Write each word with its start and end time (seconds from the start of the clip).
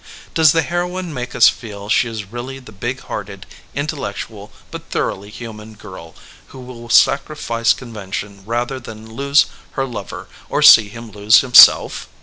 Does 0.33 0.51
the 0.51 0.63
heroine 0.63 1.13
make 1.13 1.35
us 1.35 1.47
feel 1.47 1.87
she 1.87 2.07
is 2.09 2.25
really 2.31 2.57
the 2.57 2.71
big 2.71 3.01
hearted, 3.01 3.45
intellectual, 3.75 4.51
but 4.71 4.89
thoroughly 4.89 5.29
human, 5.29 5.75
girl 5.75 6.15
who 6.47 6.59
will 6.59 6.89
sacrifice 6.89 7.71
convention 7.71 8.41
rather 8.47 8.79
than 8.79 9.13
lose 9.13 9.45
her 9.73 9.85
lover, 9.85 10.27
or 10.49 10.63
see 10.63 10.89
him 10.89 11.11
lose 11.11 11.41
himself? 11.41 12.09